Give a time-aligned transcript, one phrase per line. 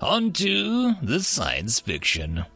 [0.00, 2.46] On to the science fiction.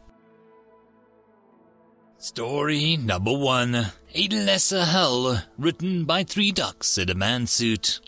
[2.17, 8.01] Story number one A Lesser Hell, written by three ducks in a man suit.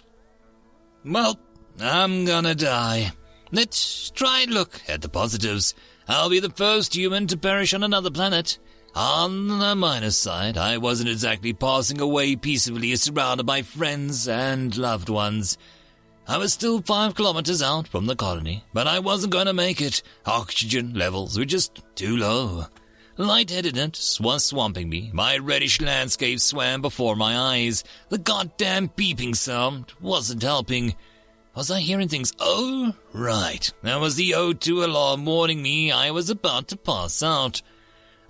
[1.05, 1.39] Well,
[1.79, 3.13] I'm gonna die.
[3.53, 5.75] Let's try and look at the positives.
[6.09, 8.59] I'll be the first human to perish on another planet.
[8.95, 15.11] On the minus side, I wasn't exactly passing away peacefully surrounded by friends and loved
[15.11, 15.59] ones.
[16.29, 19.81] I was still five kilometers out from the colony, but I wasn't going to make
[19.81, 20.03] it.
[20.25, 22.67] Oxygen levels were just too low.
[23.17, 25.11] Lightheadedness was swamping me.
[25.15, 27.85] My reddish landscape swam before my eyes.
[28.09, 30.97] The goddamn beeping sound wasn't helping.
[31.55, 32.33] Was I hearing things?
[32.41, 33.73] Oh, right.
[33.83, 37.63] That was the O2 alarm warning me I was about to pass out.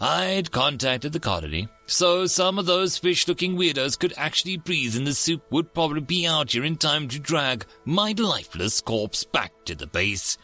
[0.00, 5.14] I'd contacted the colony, so some of those fish-looking weirdos could actually breathe and the
[5.14, 9.74] soup would probably be out here in time to drag my lifeless corpse back to
[9.74, 10.36] the base.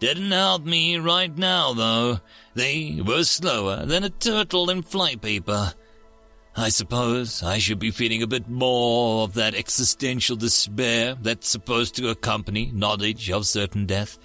[0.00, 2.20] Didn't help me right now, though.
[2.54, 5.74] They were slower than a turtle in flypaper.
[6.56, 11.94] I suppose I should be feeling a bit more of that existential despair that's supposed
[11.96, 14.18] to accompany knowledge of certain death.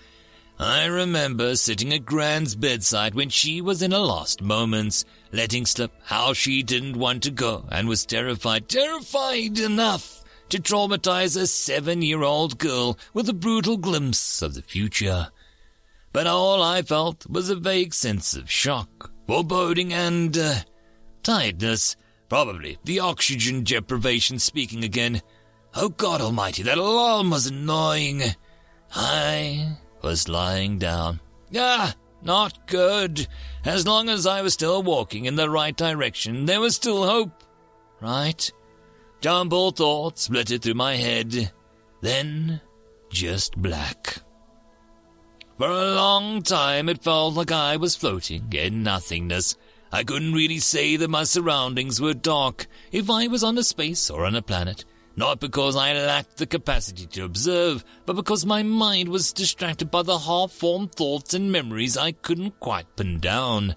[0.57, 5.03] I remember sitting at Gran's bedside when she was in her last moments,
[5.35, 11.39] letting slip how she didn't want to go and was terrified, terrified enough to traumatize
[11.39, 15.27] a seven-year-old girl with a brutal glimpse of the future.
[16.13, 20.55] But all I felt was a vague sense of shock, foreboding, and uh,
[21.23, 21.97] tiredness.
[22.29, 25.21] Probably the oxygen deprivation speaking again.
[25.75, 28.23] Oh God Almighty, that alarm was annoying.
[28.95, 31.19] I was lying down.
[31.55, 31.93] Ah,
[32.25, 33.27] not good.
[33.63, 37.43] As long as I was still walking in the right direction, there was still hope.
[38.01, 38.51] Right?
[39.21, 41.51] Jumbled thoughts flitted through my head.
[42.01, 42.61] Then,
[43.09, 44.17] just black.
[45.57, 49.55] For a long time, it felt like I was floating in nothingness.
[49.91, 54.09] I couldn't really say that my surroundings were dark, if I was on a space
[54.09, 54.83] or on a planet
[55.15, 60.03] not because I lacked the capacity to observe, but because my mind was distracted by
[60.03, 63.75] the half-formed thoughts and memories I couldn't quite pin down.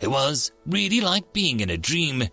[0.00, 2.24] It was really like being in a dream.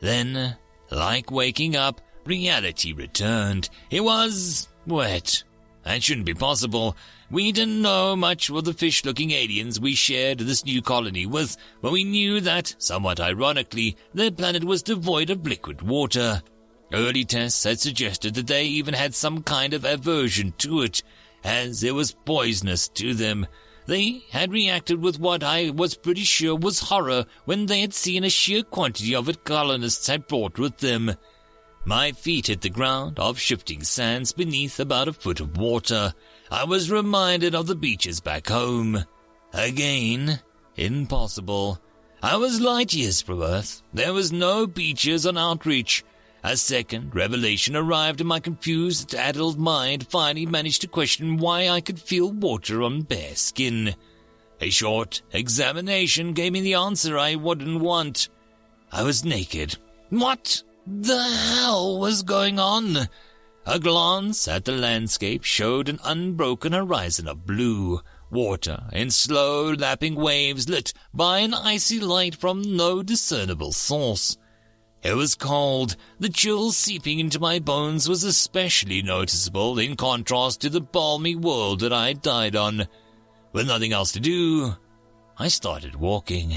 [0.00, 0.56] Then,
[0.90, 3.70] like waking up, reality returned.
[3.90, 5.42] It was wet.
[5.84, 6.96] That shouldn't be possible.
[7.30, 11.92] We didn't know much of the fish-looking aliens we shared this new colony with, but
[11.92, 16.42] we knew that, somewhat ironically, their planet was devoid of liquid water.
[16.92, 21.02] Early tests had suggested that they even had some kind of aversion to it,
[21.42, 23.46] as it was poisonous to them.
[23.86, 28.24] They had reacted with what I was pretty sure was horror when they had seen
[28.24, 31.14] a sheer quantity of it colonists had brought with them.
[31.84, 36.14] My feet hit the ground of shifting sands beneath about a foot of water.
[36.50, 39.04] I was reminded of the beaches back home.
[39.52, 40.40] Again,
[40.74, 41.80] impossible.
[42.20, 43.82] I was light years from Earth.
[43.94, 46.04] There was no beaches on Outreach.
[46.46, 51.80] A second revelation arrived and my confused adult mind finally managed to question why I
[51.80, 53.96] could feel water on bare skin.
[54.60, 58.28] A short examination gave me the answer I wouldn't want.
[58.92, 59.76] I was naked.
[60.10, 63.08] What the hell was going on?
[63.66, 70.14] A glance at the landscape showed an unbroken horizon of blue, water in slow lapping
[70.14, 74.38] waves lit by an icy light from no discernible source.
[75.06, 75.94] It was cold.
[76.18, 81.78] The chill seeping into my bones was especially noticeable in contrast to the balmy world
[81.80, 82.88] that I had died on.
[83.52, 84.74] With nothing else to do,
[85.38, 86.54] I started walking.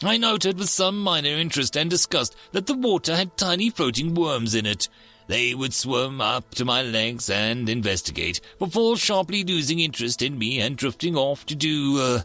[0.00, 4.54] I noted with some minor interest and disgust that the water had tiny floating worms
[4.54, 4.88] in it.
[5.26, 10.60] They would swim up to my legs and investigate, before sharply losing interest in me
[10.60, 12.22] and drifting off to do, uh,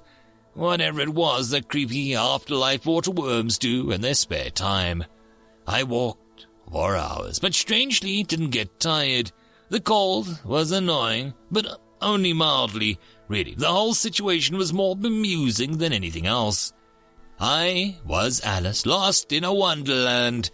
[0.54, 5.04] whatever it was that creepy afterlife water worms do in their spare time.
[5.68, 9.31] I walked for hours, but strangely didn't get tired.
[9.69, 13.00] The cold was annoying, but only mildly.
[13.28, 16.74] Really, the whole situation was more bemusing than anything else.
[17.40, 20.52] I was Alice, lost in a wonderland.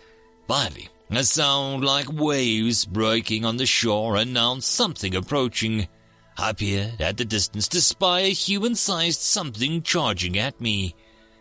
[0.48, 5.88] Finally, a sound like waves breaking on the shore announced something approaching.
[6.38, 10.96] I peered at the distance to spy a human-sized something charging at me.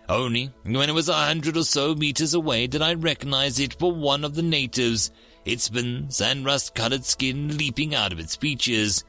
[0.08, 3.93] Only when it was a hundred or so meters away did I recognize it for
[3.93, 5.11] one of the natives,
[5.44, 9.05] its fins and rust-colored skin leaping out of its features.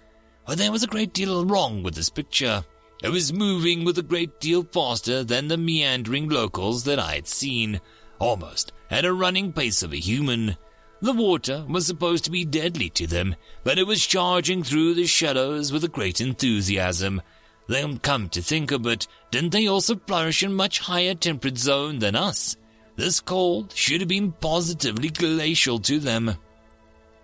[0.47, 2.63] But there was a great deal wrong with this picture.
[3.03, 7.27] It was moving with a great deal faster than the meandering locals that I had
[7.27, 7.79] seen,
[8.17, 10.57] almost at a running pace of a human.
[10.99, 15.05] The water was supposed to be deadly to them, but it was charging through the
[15.05, 17.21] shadows with a great enthusiasm.
[17.67, 21.99] Then come to think of it, didn't they also flourish in much higher temperate zone
[21.99, 22.55] than us?
[22.95, 26.35] This cold should have been positively glacial to them.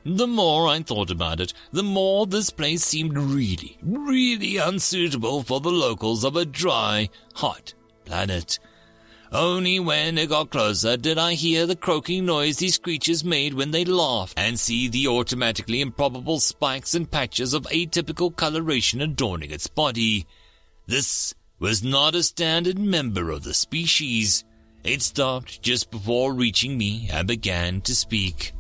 [0.06, 5.62] The more I thought about it, the more this place seemed really, really unsuitable for
[5.62, 7.74] the locals of a dry, hot
[8.04, 8.60] planet.
[9.34, 13.72] Only when it got closer did I hear the croaking noise these creatures made when
[13.72, 19.66] they laughed, and see the automatically improbable spikes and patches of atypical coloration adorning its
[19.66, 20.28] body.
[20.86, 24.44] This was not a standard member of the species.
[24.84, 28.54] It stopped just before reaching me and began to speak.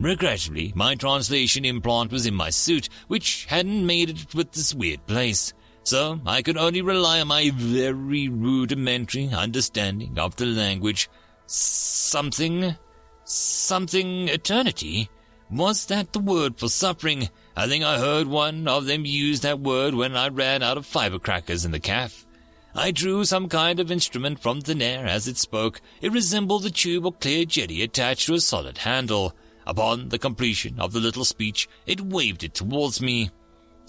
[0.00, 5.06] Regrettably, my translation implant was in my suit, which hadn't made it with this weird
[5.06, 5.52] place,
[5.84, 11.08] so I could only rely on my very rudimentary understanding of the language.
[11.46, 12.76] Something,
[13.24, 15.08] something eternity?
[15.50, 17.28] Was that the word for suffering?
[17.56, 20.86] I think I heard one of them use that word when I ran out of
[20.86, 22.24] firecrackers in the calf.
[22.72, 25.80] I drew some kind of instrument from thin air as it spoke.
[26.00, 29.34] It resembled a tube of clear jetty attached to a solid handle.
[29.66, 33.30] Upon the completion of the little speech, it waved it towards me.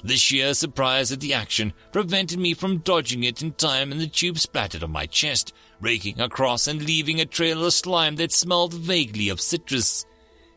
[0.03, 4.07] The sheer surprise at the action prevented me from dodging it in time, and the
[4.07, 8.73] tube splattered on my chest, raking across and leaving a trail of slime that smelled
[8.73, 10.05] vaguely of citrus.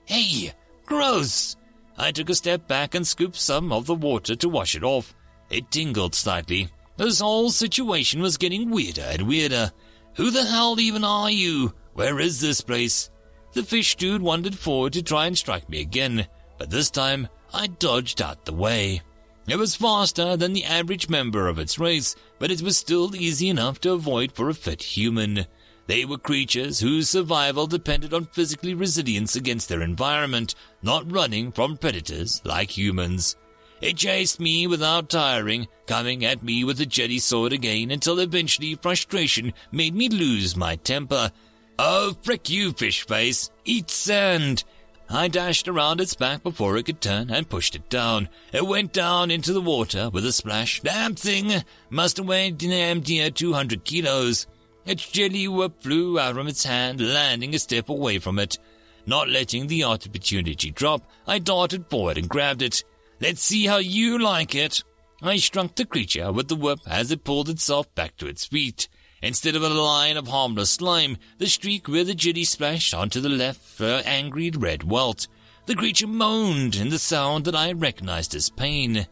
[0.07, 0.53] Hey,
[0.87, 1.57] gross!
[1.97, 5.15] I took a step back and scooped some of the water to wash it off.
[5.51, 6.69] It tingled slightly.
[6.97, 9.73] This whole situation was getting weirder and weirder.
[10.17, 11.75] Who the hell even are you?
[11.93, 13.11] Where is this place?
[13.53, 16.27] The fish dude wandered forward to try and strike me again,
[16.59, 19.03] but this time I dodged out the way.
[19.47, 23.49] It was faster than the average member of its race, but it was still easy
[23.49, 25.47] enough to avoid for a fit human.
[25.87, 31.77] They were creatures whose survival depended on physical resilience against their environment, not running from
[31.77, 33.37] predators like humans.
[33.83, 38.77] It chased me without tiring, coming at me with the jetty sword again until eventually
[38.77, 41.31] frustration made me lose my temper
[41.79, 43.51] Oh, frick you, fish face!
[43.65, 44.63] Eat sand!
[45.09, 48.29] I dashed around its back before it could turn and pushed it down.
[48.53, 50.81] It went down into the water with a splash.
[50.81, 51.63] Damn thing!
[51.91, 54.47] Must have weighed damn near 200 kilos.
[54.87, 58.59] Its jelly whip flew out from its hand, landing a step away from it.
[59.07, 62.83] Not letting the opportunity drop, I darted forward and grabbed it.
[63.21, 64.83] Let's see how you like it.
[65.23, 68.89] I struck the creature with the whip as it pulled itself back to its feet.
[69.25, 73.29] Instead of a line of harmless slime, the streak where the jetty splashed onto the
[73.31, 75.29] left her angry red welt.
[75.65, 79.07] The creature moaned in the sound that I recognized as pain.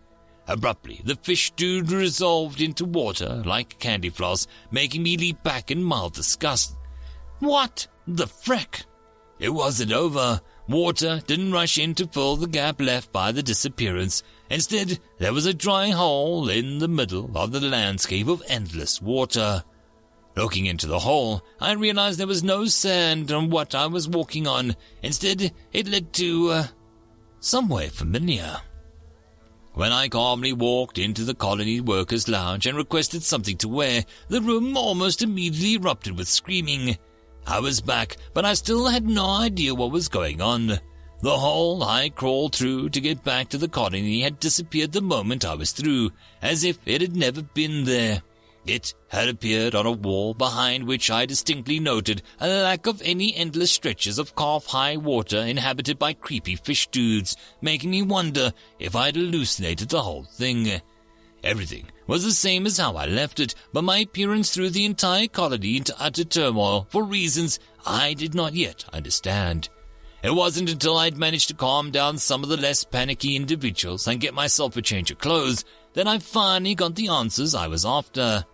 [0.47, 5.83] Abruptly, the fish dude resolved into water like candy floss, making me leap back in
[5.83, 6.77] mild disgust.
[7.39, 8.85] What the frick?
[9.39, 10.43] It wasn't over.
[10.69, 14.23] Water didn't rush in to fill the gap left by the disappearance.
[14.51, 19.65] Instead, there was a dry hole in the middle of the landscape of endless water.
[20.35, 24.47] Looking into the hole, I realized there was no sand on what I was walking
[24.47, 24.77] on.
[25.03, 26.67] Instead, it led to, uh,
[27.41, 28.63] somewhere familiar.
[29.75, 34.41] When I calmly walked into the colony workers' lounge and requested something to wear, the
[34.41, 36.99] room almost immediately erupted with screaming.
[37.47, 40.79] I was back, but I still had no idea what was going on.
[41.21, 45.45] The hole I crawled through to get back to the colony had disappeared the moment
[45.45, 46.11] I was through,
[46.43, 48.23] as if it had never been there.
[48.65, 53.35] It had appeared on a wall behind which I distinctly noted a lack of any
[53.35, 59.17] endless stretches of calf-high water inhabited by creepy fish dudes, making me wonder if I'd
[59.17, 60.81] hallucinated the whole thing.
[61.43, 65.27] Everything was the same as how I left it, but my appearance threw the entire
[65.27, 69.69] colony into utter turmoil for reasons I did not yet understand.
[70.23, 74.21] It wasn't until I'd managed to calm down some of the less panicky individuals and
[74.21, 75.65] get myself a change of clothes
[75.95, 78.45] that I finally got the answers I was after.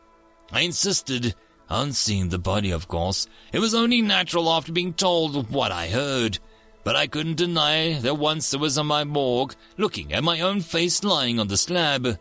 [0.50, 1.34] I insisted
[1.68, 3.28] on seeing the body, of course.
[3.52, 6.38] It was only natural after being told what I heard.
[6.84, 10.60] But I couldn't deny that once I was on my morgue, looking at my own
[10.60, 12.18] face lying on the slab,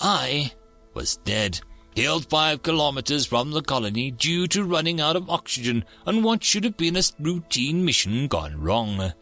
[0.00, 0.52] I
[0.94, 1.60] was dead,
[1.94, 6.64] killed five kilometers from the colony due to running out of oxygen on what should
[6.64, 9.12] have been a routine mission gone wrong.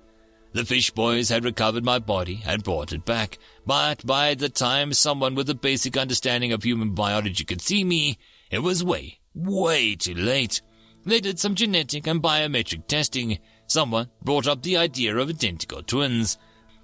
[0.52, 3.36] The fish boys had recovered my body and brought it back,
[3.66, 8.16] but by the time someone with a basic understanding of human biology could see me,
[8.50, 10.62] it was way, way too late.
[11.04, 13.38] They did some genetic and biometric testing.
[13.66, 16.38] Someone brought up the idea of identical twins.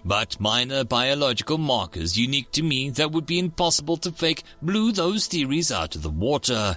[0.04, 5.26] But minor biological markers unique to me that would be impossible to fake blew those
[5.26, 6.76] theories out of the water.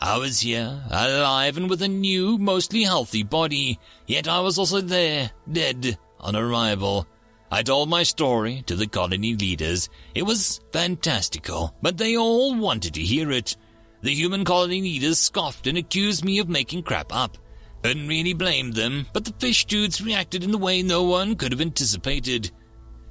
[0.00, 4.80] I was here, alive and with a new, mostly healthy body, yet I was also
[4.80, 7.06] there, dead, on arrival.
[7.50, 9.88] I told my story to the colony leaders.
[10.14, 13.56] It was fantastical, but they all wanted to hear it.
[14.02, 17.36] The human colony leaders scoffed and accused me of making crap up.
[17.82, 21.52] Couldn't really blame them, but the fish dudes reacted in the way no one could
[21.52, 22.50] have anticipated.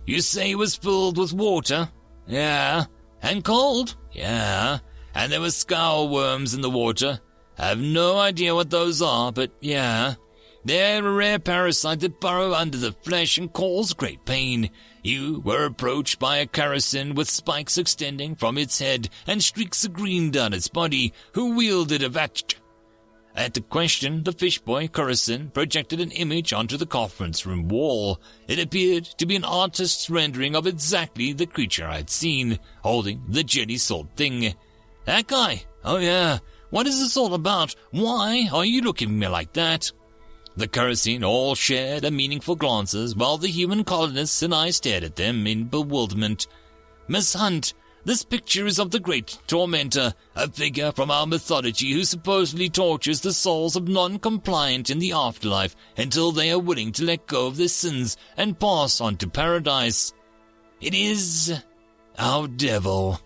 [0.06, 1.89] You say it was filled with water?
[2.27, 2.86] Yeah.
[3.22, 3.96] And cold?
[4.12, 4.79] Yeah.
[5.15, 7.20] And there were scour worms in the water.
[7.58, 10.15] I have no idea what those are, but yeah.
[10.68, 14.70] They're a rare parasite that burrow under the flesh and cause great pain.
[15.02, 19.94] You were approached by a karasin with spikes extending from its head and streaks of
[19.94, 22.56] green down its body, who wielded a vatch.
[23.34, 28.20] At the question, the fish boy Karasin projected an image onto the conference room wall.
[28.50, 33.24] It appeared to be an artist's rendering of exactly the creature I had seen, holding
[33.30, 34.54] the jelly sword thing.
[35.06, 35.64] That guy?
[35.86, 36.40] Oh yeah.
[36.72, 37.74] What is this all about?
[37.92, 39.94] Why are you looking at me like that?
[40.58, 45.16] The Karasin all shared a meaningful glances, while the human colonists and I stared at
[45.16, 46.48] them in bewilderment.
[47.08, 52.04] Miss Hunt, this picture is of the great tormentor, a figure from our mythology who
[52.04, 57.28] supposedly tortures the souls of non-compliant in the afterlife until they are willing to let
[57.28, 60.12] go of their sins and pass on to paradise.
[60.82, 61.62] It is
[62.18, 63.22] our devil.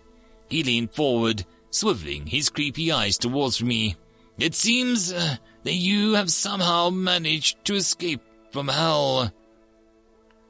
[0.50, 3.96] He leaned forward, swiveling his creepy eyes towards me.
[4.38, 9.32] It seems uh, that you have somehow managed to escape from hell.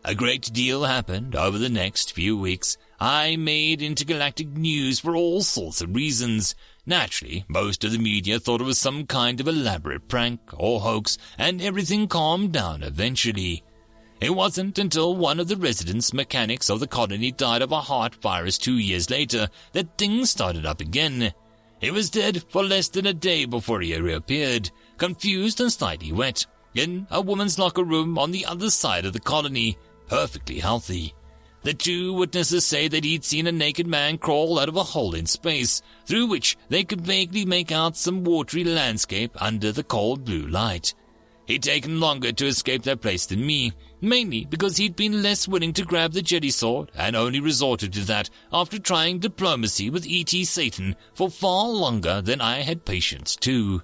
[0.04, 2.76] A great deal happened over the next few weeks.
[2.98, 6.56] I made intergalactic news for all sorts of reasons.
[6.84, 11.18] Naturally, most of the media thought it was some kind of elaborate prank or hoax,
[11.38, 13.62] and everything calmed down eventually.
[14.20, 18.16] It wasn't until one of the residents mechanics of the colony died of a heart
[18.16, 21.32] virus two years later that things started up again.
[21.80, 24.70] He was dead for less than a day before he reappeared
[25.02, 29.18] confused and slightly wet, in a woman's locker room on the other side of the
[29.18, 31.12] colony, perfectly healthy.
[31.62, 35.16] The two witnesses say that he'd seen a naked man crawl out of a hole
[35.16, 40.24] in space, through which they could vaguely make out some watery landscape under the cold
[40.24, 40.94] blue light.
[41.46, 45.72] He'd taken longer to escape that place than me, mainly because he'd been less willing
[45.72, 50.44] to grab the jetty sword and only resorted to that after trying diplomacy with E.T.
[50.44, 53.82] Satan for far longer than I had patience to.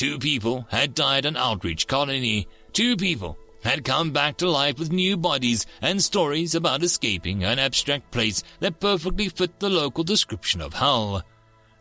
[0.00, 2.48] Two people had died on Outreach Colony.
[2.72, 7.58] Two people had come back to life with new bodies and stories about escaping an
[7.58, 11.22] abstract place that perfectly fit the local description of hell.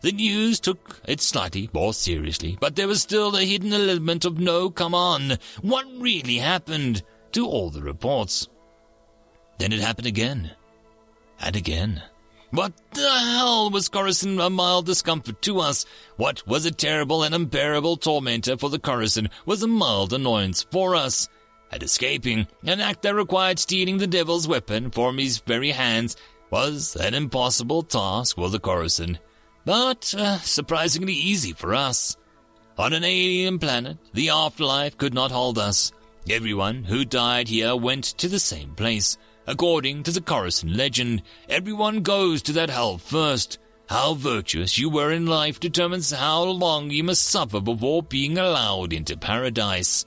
[0.02, 4.38] The news took it slightly more seriously, but there was still a hidden element of
[4.38, 8.50] no, come on, what really happened to all the reports.
[9.60, 10.52] Then it happened again.
[11.40, 12.04] And again.
[12.52, 15.86] What the hell was Coruscant a mild discomfort to us?
[16.18, 20.96] What was a terrible and unbearable tormentor for the Coruscant was a mild annoyance for
[20.96, 21.30] us.
[21.72, 26.16] And escaping, an act that required stealing the devil's weapon from his very hands,
[26.50, 29.20] was an impossible task for the Coruscant,
[29.64, 32.18] but uh, surprisingly easy for us.
[32.80, 35.92] On an alien planet, the afterlife could not hold us.
[36.28, 39.18] Everyone who died here went to the same place.
[39.50, 43.58] According to the Coruscant legend, everyone goes to that hell first.
[43.88, 48.94] How virtuous you were in life determines how long you must suffer before being allowed
[48.94, 50.06] into paradise.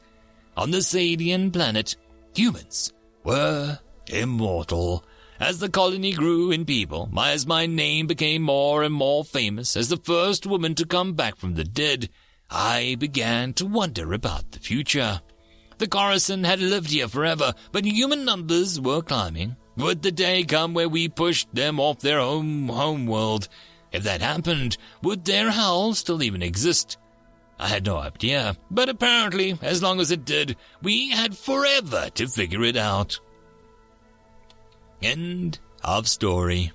[0.56, 1.96] On the alien planet,
[2.36, 2.92] humans
[3.24, 5.04] were immortal.
[5.40, 9.88] As the colony grew in people, as my name became more and more famous as
[9.88, 12.10] the first woman to come back from the dead,
[12.48, 15.20] I began to wonder about the future.
[15.82, 19.56] The Coruscant had lived here forever, but human numbers were climbing.
[19.76, 23.48] Would the day come where we pushed them off their home home world?
[23.90, 26.98] If that happened, would their howl still even exist?
[27.58, 32.28] I had no idea, but apparently, as long as it did, we had forever to
[32.28, 33.18] figure it out.
[35.02, 36.70] End of story.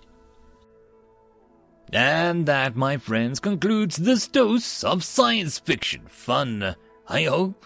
[1.93, 6.75] And that, my friends, concludes this dose of science fiction fun.
[7.07, 7.65] I hope